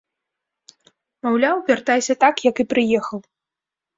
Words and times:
Маўляў, 1.27 1.57
вяртайся 1.67 2.13
так, 2.23 2.35
як 2.49 2.55
і 2.63 2.65
прыехаў. 2.71 3.19